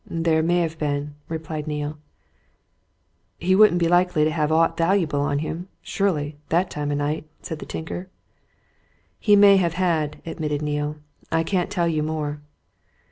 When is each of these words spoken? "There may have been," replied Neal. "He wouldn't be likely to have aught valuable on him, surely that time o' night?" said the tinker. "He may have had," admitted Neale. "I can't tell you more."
"There 0.09 0.41
may 0.41 0.61
have 0.61 0.79
been," 0.79 1.13
replied 1.29 1.67
Neal. 1.67 1.99
"He 3.37 3.53
wouldn't 3.53 3.77
be 3.79 3.87
likely 3.87 4.23
to 4.23 4.31
have 4.31 4.51
aught 4.51 4.75
valuable 4.75 5.21
on 5.21 5.37
him, 5.45 5.67
surely 5.83 6.39
that 6.49 6.71
time 6.71 6.89
o' 6.91 6.95
night?" 6.95 7.27
said 7.43 7.59
the 7.59 7.67
tinker. 7.67 8.09
"He 9.19 9.35
may 9.35 9.57
have 9.57 9.73
had," 9.73 10.19
admitted 10.25 10.63
Neale. 10.63 10.95
"I 11.31 11.43
can't 11.43 11.69
tell 11.69 11.87
you 11.87 12.01
more." 12.01 12.41